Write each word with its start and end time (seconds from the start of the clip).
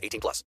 18 0.00 0.20
plus. 0.20 0.44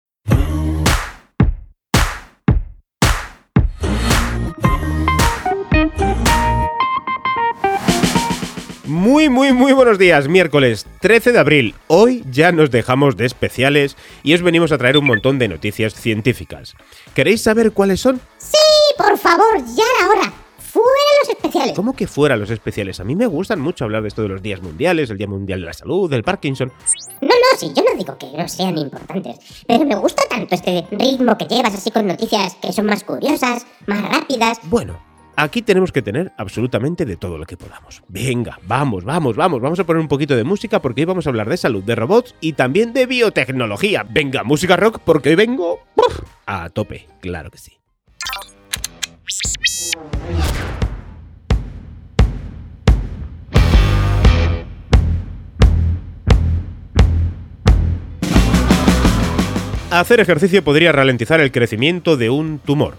Muy, 8.87 9.27
muy, 9.27 9.51
muy 9.51 9.73
buenos 9.73 9.97
días, 9.99 10.29
miércoles 10.29 10.85
13 11.01 11.33
de 11.33 11.39
abril. 11.39 11.75
Hoy 11.87 12.23
ya 12.31 12.53
nos 12.53 12.71
dejamos 12.71 13.17
de 13.17 13.25
especiales 13.25 13.97
y 14.23 14.33
os 14.33 14.41
venimos 14.41 14.71
a 14.71 14.77
traer 14.77 14.97
un 14.97 15.05
montón 15.05 15.39
de 15.39 15.49
noticias 15.49 15.93
científicas. 15.93 16.73
¿Queréis 17.13 17.41
saber 17.41 17.73
cuáles 17.73 17.99
son? 17.99 18.21
Sí, 18.37 18.57
por 18.97 19.17
favor, 19.17 19.57
ya 19.75 19.83
era 19.99 20.09
hora. 20.09 20.33
Fuera 20.77 21.11
los 21.21 21.29
especiales. 21.29 21.75
¿Cómo 21.75 21.95
que 21.95 22.05
fuera 22.05 22.37
los 22.37 22.51
especiales? 22.51 22.99
A 22.99 23.03
mí 23.03 23.15
me 23.15 23.25
gustan 23.25 23.59
mucho 23.59 23.83
hablar 23.83 24.03
de 24.03 24.09
esto 24.09 24.21
de 24.21 24.27
los 24.27 24.43
días 24.43 24.61
mundiales, 24.61 25.09
el 25.09 25.17
Día 25.17 25.27
Mundial 25.27 25.61
de 25.61 25.65
la 25.65 25.73
Salud, 25.73 26.07
del 26.07 26.23
Parkinson. 26.23 26.71
No, 27.19 27.29
no, 27.29 27.57
sí, 27.57 27.71
yo 27.75 27.83
no 27.83 27.97
digo 27.97 28.15
que 28.19 28.27
no 28.37 28.47
sean 28.47 28.77
importantes, 28.77 29.39
pero 29.67 29.85
me 29.85 29.95
gusta 29.95 30.21
tanto 30.29 30.53
este 30.53 30.85
ritmo 30.91 31.35
que 31.35 31.45
llevas 31.45 31.73
así 31.73 31.89
con 31.89 32.05
noticias 32.05 32.55
que 32.61 32.71
son 32.71 32.85
más 32.85 33.03
curiosas, 33.03 33.65
más 33.87 34.03
rápidas. 34.03 34.59
Bueno, 34.65 35.01
aquí 35.35 35.63
tenemos 35.63 35.91
que 35.91 36.03
tener 36.03 36.31
absolutamente 36.37 37.05
de 37.05 37.17
todo 37.17 37.39
lo 37.39 37.45
que 37.45 37.57
podamos. 37.57 38.03
Venga, 38.07 38.59
vamos, 38.67 39.03
vamos, 39.03 39.35
vamos, 39.35 39.59
vamos 39.59 39.79
a 39.79 39.83
poner 39.83 39.99
un 39.99 40.07
poquito 40.07 40.35
de 40.35 40.43
música 40.43 40.79
porque 40.79 41.01
hoy 41.01 41.05
vamos 41.05 41.25
a 41.25 41.31
hablar 41.31 41.49
de 41.49 41.57
salud, 41.57 41.83
de 41.83 41.95
robots 41.95 42.35
y 42.39 42.53
también 42.53 42.93
de 42.93 43.07
biotecnología. 43.07 44.05
Venga, 44.07 44.43
música 44.43 44.77
rock 44.77 44.99
porque 45.03 45.29
hoy 45.29 45.35
vengo 45.35 45.79
¡puf! 45.95 46.19
a 46.45 46.69
tope, 46.69 47.07
claro 47.19 47.49
que 47.49 47.57
sí. 47.57 47.73
Hacer 59.89 60.19
ejercicio 60.19 60.65
podría 60.65 60.91
ralentizar 60.91 61.39
el 61.39 61.53
crecimiento 61.53 62.17
de 62.17 62.29
un 62.29 62.59
tumor. 62.59 62.95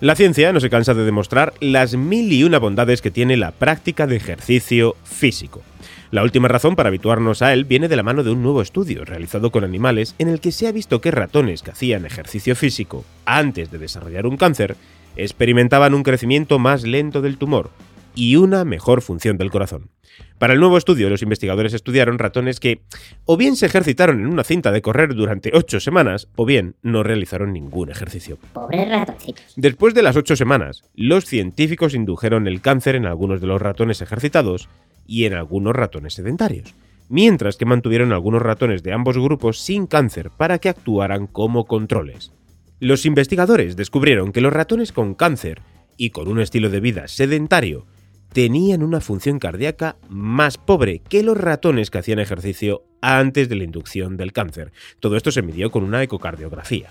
La 0.00 0.16
ciencia 0.16 0.52
no 0.52 0.58
se 0.58 0.68
cansa 0.68 0.92
de 0.92 1.04
demostrar 1.04 1.54
las 1.60 1.94
mil 1.94 2.32
y 2.32 2.42
una 2.42 2.58
bondades 2.58 3.00
que 3.00 3.12
tiene 3.12 3.36
la 3.36 3.52
práctica 3.52 4.08
de 4.08 4.16
ejercicio 4.16 4.96
físico. 5.04 5.62
La 6.10 6.24
última 6.24 6.48
razón 6.48 6.74
para 6.74 6.88
habituarnos 6.88 7.40
a 7.40 7.52
él 7.52 7.64
viene 7.64 7.86
de 7.86 7.94
la 7.94 8.02
mano 8.02 8.24
de 8.24 8.32
un 8.32 8.42
nuevo 8.42 8.62
estudio 8.62 9.04
realizado 9.04 9.52
con 9.52 9.62
animales 9.62 10.16
en 10.18 10.28
el 10.28 10.40
que 10.40 10.50
se 10.50 10.66
ha 10.66 10.72
visto 10.72 11.00
que 11.00 11.12
ratones 11.12 11.62
que 11.62 11.70
hacían 11.70 12.04
ejercicio 12.04 12.56
físico 12.56 13.04
antes 13.24 13.70
de 13.70 13.78
desarrollar 13.78 14.26
un 14.26 14.36
cáncer 14.36 14.76
experimentaban 15.14 15.94
un 15.94 16.02
crecimiento 16.02 16.58
más 16.58 16.82
lento 16.82 17.22
del 17.22 17.38
tumor 17.38 17.70
y 18.14 18.36
una 18.36 18.64
mejor 18.64 19.02
función 19.02 19.36
del 19.36 19.50
corazón. 19.50 19.90
Para 20.38 20.52
el 20.52 20.60
nuevo 20.60 20.78
estudio, 20.78 21.08
los 21.08 21.22
investigadores 21.22 21.74
estudiaron 21.74 22.18
ratones 22.18 22.60
que 22.60 22.82
o 23.24 23.36
bien 23.36 23.56
se 23.56 23.66
ejercitaron 23.66 24.20
en 24.20 24.26
una 24.26 24.44
cinta 24.44 24.72
de 24.72 24.82
correr 24.82 25.14
durante 25.14 25.50
8 25.54 25.80
semanas, 25.80 26.28
o 26.36 26.44
bien 26.44 26.76
no 26.82 27.02
realizaron 27.02 27.52
ningún 27.52 27.90
ejercicio. 27.90 28.38
Pobres 28.52 28.88
ratoncitos. 28.88 29.44
Después 29.56 29.94
de 29.94 30.02
las 30.02 30.16
8 30.16 30.36
semanas, 30.36 30.84
los 30.94 31.24
científicos 31.24 31.94
indujeron 31.94 32.46
el 32.46 32.60
cáncer 32.60 32.94
en 32.96 33.06
algunos 33.06 33.40
de 33.40 33.46
los 33.46 33.60
ratones 33.60 34.02
ejercitados 34.02 34.68
y 35.06 35.24
en 35.24 35.34
algunos 35.34 35.74
ratones 35.74 36.14
sedentarios, 36.14 36.74
mientras 37.08 37.56
que 37.56 37.66
mantuvieron 37.66 38.12
algunos 38.12 38.42
ratones 38.42 38.82
de 38.82 38.92
ambos 38.92 39.18
grupos 39.18 39.60
sin 39.60 39.86
cáncer 39.86 40.30
para 40.30 40.58
que 40.58 40.68
actuaran 40.68 41.26
como 41.26 41.64
controles. 41.64 42.32
Los 42.80 43.06
investigadores 43.06 43.76
descubrieron 43.76 44.32
que 44.32 44.40
los 44.40 44.52
ratones 44.52 44.92
con 44.92 45.14
cáncer 45.14 45.62
y 45.96 46.10
con 46.10 46.28
un 46.28 46.40
estilo 46.40 46.70
de 46.70 46.80
vida 46.80 47.08
sedentario 47.08 47.86
tenían 48.34 48.82
una 48.82 49.00
función 49.00 49.38
cardíaca 49.38 49.94
más 50.08 50.58
pobre 50.58 51.00
que 51.08 51.22
los 51.22 51.38
ratones 51.38 51.88
que 51.88 51.98
hacían 51.98 52.18
ejercicio 52.18 52.82
antes 53.00 53.48
de 53.48 53.54
la 53.54 53.62
inducción 53.62 54.16
del 54.16 54.32
cáncer. 54.32 54.72
Todo 54.98 55.16
esto 55.16 55.30
se 55.30 55.40
midió 55.40 55.70
con 55.70 55.84
una 55.84 56.02
ecocardiografía. 56.02 56.90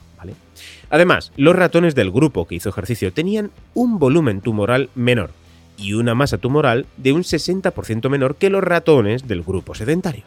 Además, 0.90 1.34
los 1.36 1.54
ratones 1.54 1.96
del 1.96 2.12
grupo 2.12 2.48
que 2.48 2.56
hizo 2.56 2.70
ejercicio 2.70 3.12
tenían 3.12 3.52
un 3.74 4.00
volumen 4.00 4.40
tumoral 4.40 4.90
menor 4.96 5.32
y 5.78 5.94
una 5.94 6.16
masa 6.16 6.38
tumoral 6.38 6.86
de 6.96 7.12
un 7.12 7.24
60% 7.24 8.10
menor 8.10 8.38
que 8.38 8.50
los 8.50 8.64
ratones 8.64 9.28
del 9.28 9.44
grupo 9.44 9.76
sedentario. 9.76 10.24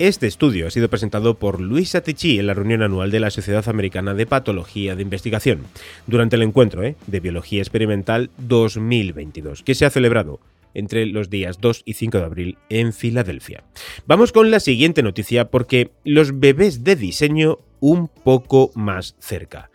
Este 0.00 0.26
estudio 0.26 0.66
ha 0.66 0.70
sido 0.70 0.88
presentado 0.88 1.34
por 1.34 1.60
Luis 1.60 1.94
Atichi 1.94 2.38
en 2.38 2.46
la 2.46 2.54
reunión 2.54 2.80
anual 2.80 3.10
de 3.10 3.20
la 3.20 3.30
Sociedad 3.30 3.68
Americana 3.68 4.14
de 4.14 4.24
Patología 4.24 4.96
de 4.96 5.02
Investigación, 5.02 5.66
durante 6.06 6.36
el 6.36 6.42
encuentro 6.42 6.82
¿eh? 6.82 6.96
de 7.06 7.20
Biología 7.20 7.60
Experimental 7.60 8.30
2022, 8.38 9.62
que 9.62 9.74
se 9.74 9.84
ha 9.84 9.90
celebrado 9.90 10.40
entre 10.72 11.04
los 11.04 11.28
días 11.28 11.60
2 11.60 11.82
y 11.84 11.92
5 11.92 12.16
de 12.16 12.24
abril 12.24 12.58
en 12.70 12.94
Filadelfia. 12.94 13.62
Vamos 14.06 14.32
con 14.32 14.50
la 14.50 14.60
siguiente 14.60 15.02
noticia 15.02 15.50
porque 15.50 15.90
los 16.02 16.40
bebés 16.40 16.82
de 16.82 16.96
diseño 16.96 17.58
un 17.80 18.08
poco 18.08 18.70
más 18.74 19.16
cerca. 19.18 19.70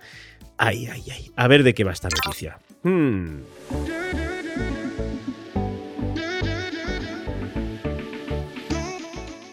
Ay, 0.57 0.88
ay, 0.88 1.03
ay. 1.13 1.31
A 1.36 1.47
ver 1.47 1.62
de 1.62 1.75
qué 1.75 1.84
va 1.84 1.92
esta 1.92 2.09
noticia. 2.09 2.57
Hmm. 2.81 3.42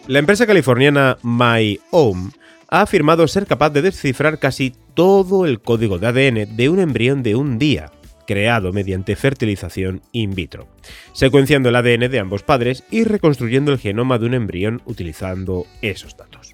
La 0.07 0.19
empresa 0.19 0.45
californiana 0.45 1.17
MyHome 1.23 2.31
ha 2.67 2.81
afirmado 2.81 3.25
ser 3.25 3.45
capaz 3.47 3.69
de 3.69 3.81
descifrar 3.81 4.37
casi 4.37 4.73
todo 4.93 5.45
el 5.45 5.61
código 5.61 5.97
de 5.97 6.07
ADN 6.07 6.57
de 6.57 6.67
un 6.67 6.79
embrión 6.79 7.23
de 7.23 7.35
un 7.35 7.57
día, 7.57 7.89
creado 8.27 8.73
mediante 8.73 9.15
fertilización 9.15 10.01
in 10.11 10.35
vitro, 10.35 10.67
secuenciando 11.13 11.69
el 11.69 11.77
ADN 11.77 12.11
de 12.11 12.19
ambos 12.19 12.43
padres 12.43 12.83
y 12.91 13.05
reconstruyendo 13.05 13.71
el 13.71 13.79
genoma 13.79 14.17
de 14.17 14.25
un 14.25 14.33
embrión 14.33 14.81
utilizando 14.83 15.65
esos 15.81 16.17
datos. 16.17 16.53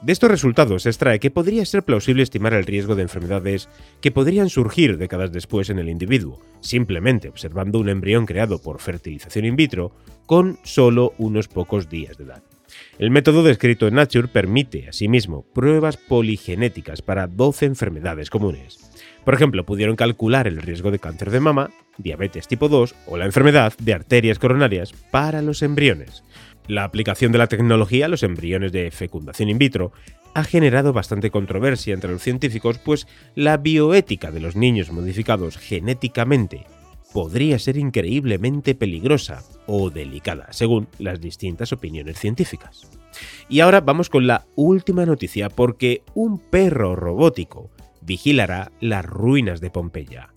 De 0.00 0.14
estos 0.14 0.30
resultados 0.30 0.84
se 0.84 0.88
extrae 0.88 1.20
que 1.20 1.30
podría 1.30 1.66
ser 1.66 1.82
plausible 1.82 2.22
estimar 2.22 2.54
el 2.54 2.64
riesgo 2.64 2.94
de 2.94 3.02
enfermedades 3.02 3.68
que 4.00 4.10
podrían 4.10 4.48
surgir 4.48 4.96
décadas 4.96 5.32
después 5.32 5.68
en 5.68 5.78
el 5.78 5.90
individuo, 5.90 6.40
simplemente 6.60 7.28
observando 7.28 7.78
un 7.78 7.90
embrión 7.90 8.24
creado 8.24 8.58
por 8.58 8.80
fertilización 8.80 9.44
in 9.44 9.56
vitro 9.56 9.92
con 10.24 10.58
solo 10.62 11.12
unos 11.18 11.48
pocos 11.48 11.90
días 11.90 12.16
de 12.16 12.24
edad. 12.24 12.42
El 12.98 13.10
método 13.10 13.42
descrito 13.42 13.86
en 13.86 13.94
Nature 13.94 14.28
permite, 14.28 14.88
asimismo, 14.88 15.44
pruebas 15.54 15.96
poligenéticas 15.96 17.02
para 17.02 17.26
12 17.26 17.66
enfermedades 17.66 18.30
comunes. 18.30 18.90
Por 19.24 19.34
ejemplo, 19.34 19.64
pudieron 19.64 19.96
calcular 19.96 20.46
el 20.46 20.60
riesgo 20.60 20.90
de 20.90 20.98
cáncer 20.98 21.30
de 21.30 21.40
mama, 21.40 21.70
diabetes 21.98 22.46
tipo 22.46 22.68
2 22.68 22.94
o 23.06 23.16
la 23.16 23.24
enfermedad 23.24 23.72
de 23.78 23.94
arterias 23.94 24.38
coronarias 24.38 24.92
para 25.10 25.42
los 25.42 25.62
embriones. 25.62 26.22
La 26.66 26.84
aplicación 26.84 27.32
de 27.32 27.38
la 27.38 27.46
tecnología 27.46 28.06
a 28.06 28.08
los 28.08 28.22
embriones 28.22 28.72
de 28.72 28.90
fecundación 28.90 29.48
in 29.50 29.58
vitro 29.58 29.92
ha 30.34 30.44
generado 30.44 30.92
bastante 30.92 31.30
controversia 31.30 31.94
entre 31.94 32.10
los 32.10 32.22
científicos, 32.22 32.78
pues 32.78 33.06
la 33.34 33.56
bioética 33.56 34.30
de 34.30 34.40
los 34.40 34.56
niños 34.56 34.90
modificados 34.90 35.58
genéticamente 35.58 36.66
podría 37.14 37.60
ser 37.60 37.76
increíblemente 37.76 38.74
peligrosa 38.74 39.44
o 39.68 39.88
delicada, 39.88 40.52
según 40.52 40.88
las 40.98 41.20
distintas 41.20 41.72
opiniones 41.72 42.18
científicas. 42.18 42.90
Y 43.48 43.60
ahora 43.60 43.80
vamos 43.80 44.10
con 44.10 44.26
la 44.26 44.46
última 44.56 45.06
noticia, 45.06 45.48
porque 45.48 46.02
un 46.14 46.40
perro 46.40 46.96
robótico 46.96 47.70
vigilará 48.00 48.72
las 48.80 49.06
ruinas 49.06 49.60
de 49.60 49.70
Pompeya. 49.70 50.34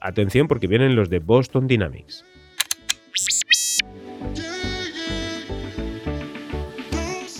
Atención 0.00 0.48
porque 0.48 0.66
vienen 0.66 0.96
los 0.96 1.08
de 1.08 1.20
Boston 1.20 1.68
Dynamics. 1.68 2.24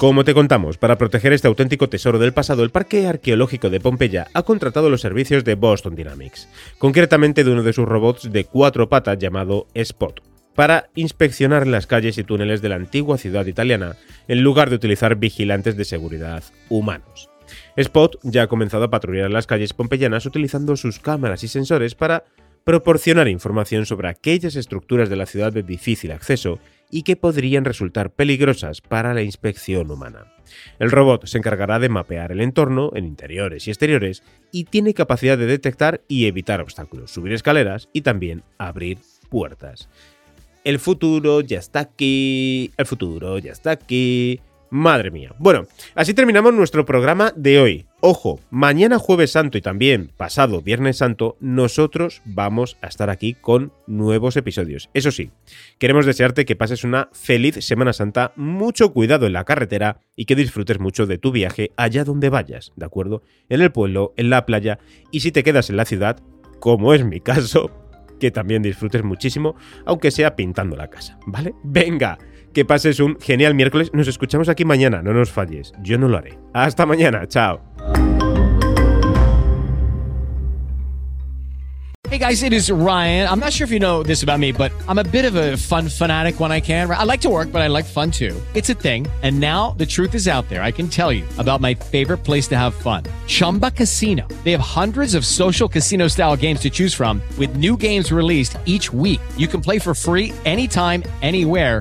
Como 0.00 0.24
te 0.24 0.32
contamos, 0.32 0.78
para 0.78 0.96
proteger 0.96 1.34
este 1.34 1.46
auténtico 1.46 1.90
tesoro 1.90 2.18
del 2.18 2.32
pasado, 2.32 2.62
el 2.62 2.70
Parque 2.70 3.06
Arqueológico 3.06 3.68
de 3.68 3.80
Pompeya 3.80 4.28
ha 4.32 4.42
contratado 4.44 4.88
los 4.88 5.02
servicios 5.02 5.44
de 5.44 5.56
Boston 5.56 5.94
Dynamics, 5.94 6.48
concretamente 6.78 7.44
de 7.44 7.50
uno 7.50 7.62
de 7.62 7.74
sus 7.74 7.84
robots 7.84 8.32
de 8.32 8.44
cuatro 8.44 8.88
patas 8.88 9.18
llamado 9.18 9.66
Spot, 9.74 10.22
para 10.54 10.88
inspeccionar 10.94 11.66
las 11.66 11.86
calles 11.86 12.16
y 12.16 12.24
túneles 12.24 12.62
de 12.62 12.70
la 12.70 12.76
antigua 12.76 13.18
ciudad 13.18 13.44
italiana, 13.44 13.96
en 14.26 14.40
lugar 14.42 14.70
de 14.70 14.76
utilizar 14.76 15.16
vigilantes 15.16 15.76
de 15.76 15.84
seguridad 15.84 16.44
humanos. 16.70 17.28
Spot 17.76 18.18
ya 18.22 18.44
ha 18.44 18.46
comenzado 18.46 18.84
a 18.84 18.90
patrullar 18.90 19.30
las 19.30 19.46
calles 19.46 19.74
pompeyanas 19.74 20.24
utilizando 20.24 20.78
sus 20.78 20.98
cámaras 20.98 21.44
y 21.44 21.48
sensores 21.48 21.94
para 21.94 22.24
proporcionar 22.64 23.28
información 23.28 23.86
sobre 23.86 24.08
aquellas 24.08 24.56
estructuras 24.56 25.08
de 25.08 25.16
la 25.16 25.26
ciudad 25.26 25.52
de 25.52 25.62
difícil 25.62 26.12
acceso 26.12 26.58
y 26.90 27.02
que 27.02 27.16
podrían 27.16 27.64
resultar 27.64 28.10
peligrosas 28.10 28.80
para 28.80 29.14
la 29.14 29.22
inspección 29.22 29.90
humana. 29.90 30.32
El 30.78 30.90
robot 30.90 31.26
se 31.26 31.38
encargará 31.38 31.78
de 31.78 31.88
mapear 31.88 32.32
el 32.32 32.40
entorno 32.40 32.90
en 32.94 33.04
interiores 33.04 33.66
y 33.66 33.70
exteriores 33.70 34.22
y 34.50 34.64
tiene 34.64 34.94
capacidad 34.94 35.38
de 35.38 35.46
detectar 35.46 36.02
y 36.08 36.26
evitar 36.26 36.60
obstáculos, 36.60 37.10
subir 37.10 37.32
escaleras 37.32 37.88
y 37.92 38.02
también 38.02 38.42
abrir 38.58 38.98
puertas. 39.28 39.88
El 40.64 40.78
futuro 40.78 41.40
ya 41.40 41.58
está 41.58 41.80
aquí, 41.80 42.70
el 42.76 42.86
futuro 42.86 43.38
ya 43.38 43.52
está 43.52 43.70
aquí. 43.70 44.40
Madre 44.70 45.10
mía. 45.10 45.34
Bueno, 45.38 45.66
así 45.96 46.14
terminamos 46.14 46.54
nuestro 46.54 46.84
programa 46.84 47.32
de 47.34 47.60
hoy. 47.60 47.86
Ojo, 48.00 48.38
mañana 48.50 49.00
jueves 49.00 49.32
santo 49.32 49.58
y 49.58 49.60
también 49.60 50.12
pasado 50.16 50.62
viernes 50.62 50.98
santo, 50.98 51.36
nosotros 51.40 52.22
vamos 52.24 52.78
a 52.80 52.86
estar 52.86 53.10
aquí 53.10 53.34
con 53.34 53.72
nuevos 53.88 54.36
episodios. 54.36 54.88
Eso 54.94 55.10
sí, 55.10 55.32
queremos 55.78 56.06
desearte 56.06 56.44
que 56.44 56.54
pases 56.54 56.84
una 56.84 57.08
feliz 57.12 57.56
Semana 57.64 57.92
Santa, 57.92 58.32
mucho 58.36 58.92
cuidado 58.92 59.26
en 59.26 59.32
la 59.32 59.44
carretera 59.44 60.02
y 60.14 60.24
que 60.24 60.36
disfrutes 60.36 60.78
mucho 60.78 61.06
de 61.06 61.18
tu 61.18 61.32
viaje 61.32 61.72
allá 61.76 62.04
donde 62.04 62.30
vayas, 62.30 62.72
¿de 62.76 62.86
acuerdo? 62.86 63.22
En 63.48 63.62
el 63.62 63.72
pueblo, 63.72 64.14
en 64.16 64.30
la 64.30 64.46
playa 64.46 64.78
y 65.10 65.20
si 65.20 65.32
te 65.32 65.42
quedas 65.42 65.68
en 65.68 65.78
la 65.78 65.84
ciudad, 65.84 66.20
como 66.60 66.94
es 66.94 67.04
mi 67.04 67.20
caso, 67.20 67.72
que 68.20 68.30
también 68.30 68.62
disfrutes 68.62 69.02
muchísimo, 69.02 69.56
aunque 69.84 70.12
sea 70.12 70.36
pintando 70.36 70.76
la 70.76 70.88
casa, 70.88 71.18
¿vale? 71.26 71.54
Venga, 71.64 72.18
que 72.52 72.64
pases 72.64 73.00
un 73.00 73.16
genial 73.20 73.54
miércoles. 73.54 73.90
Nos 73.92 74.08
escuchamos 74.08 74.48
aquí 74.48 74.64
mañana, 74.64 75.02
no 75.02 75.12
nos 75.12 75.30
falles. 75.30 75.72
Yo 75.82 75.98
no 75.98 76.08
lo 76.08 76.18
haré. 76.18 76.38
Hasta 76.52 76.86
mañana, 76.86 77.26
chao. 77.26 77.60
Hey 82.10 82.18
guys, 82.18 82.42
it 82.42 82.52
is 82.52 82.72
Ryan. 82.72 83.28
I'm 83.28 83.38
not 83.38 83.52
sure 83.52 83.64
if 83.64 83.70
you 83.70 83.78
know 83.78 84.02
this 84.02 84.24
about 84.24 84.40
me, 84.40 84.50
but 84.50 84.72
I'm 84.88 84.98
a 84.98 85.04
bit 85.04 85.24
of 85.24 85.36
a 85.36 85.56
fun 85.56 85.88
fanatic 85.88 86.40
when 86.40 86.50
I 86.50 86.58
can. 86.58 86.90
I 86.90 87.04
like 87.04 87.20
to 87.20 87.28
work, 87.28 87.52
but 87.52 87.62
I 87.62 87.68
like 87.68 87.84
fun 87.84 88.10
too. 88.10 88.34
It's 88.52 88.68
a 88.68 88.74
thing. 88.74 89.06
And 89.22 89.38
now 89.38 89.76
the 89.76 89.86
truth 89.86 90.16
is 90.16 90.26
out 90.26 90.48
there. 90.48 90.60
I 90.60 90.72
can 90.72 90.88
tell 90.88 91.12
you 91.12 91.24
about 91.38 91.60
my 91.60 91.72
favorite 91.72 92.24
place 92.24 92.48
to 92.48 92.58
have 92.58 92.74
fun 92.74 93.04
Chumba 93.28 93.70
Casino. 93.70 94.26
They 94.42 94.50
have 94.50 94.60
hundreds 94.60 95.14
of 95.14 95.24
social 95.24 95.68
casino 95.68 96.08
style 96.08 96.36
games 96.36 96.58
to 96.60 96.70
choose 96.70 96.92
from, 96.92 97.22
with 97.38 97.54
new 97.54 97.76
games 97.76 98.10
released 98.10 98.58
each 98.66 98.92
week. 98.92 99.20
You 99.36 99.46
can 99.46 99.60
play 99.60 99.78
for 99.78 99.94
free 99.94 100.32
anytime, 100.44 101.04
anywhere 101.22 101.80